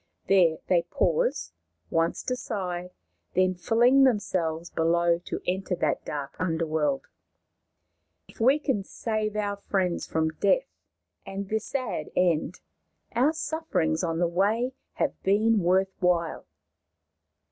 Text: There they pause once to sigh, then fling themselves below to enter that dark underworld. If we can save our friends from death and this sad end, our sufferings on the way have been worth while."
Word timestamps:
There 0.25 0.57
they 0.65 0.81
pause 0.89 1.53
once 1.91 2.23
to 2.23 2.35
sigh, 2.35 2.89
then 3.35 3.53
fling 3.53 4.03
themselves 4.03 4.71
below 4.71 5.19
to 5.25 5.41
enter 5.45 5.75
that 5.75 6.03
dark 6.03 6.35
underworld. 6.39 7.05
If 8.27 8.39
we 8.39 8.57
can 8.57 8.83
save 8.83 9.35
our 9.35 9.57
friends 9.57 10.07
from 10.07 10.29
death 10.39 10.63
and 11.23 11.49
this 11.49 11.65
sad 11.65 12.09
end, 12.15 12.61
our 13.11 13.31
sufferings 13.33 14.03
on 14.03 14.17
the 14.17 14.27
way 14.27 14.73
have 14.93 15.21
been 15.21 15.59
worth 15.59 15.93
while." 15.99 16.47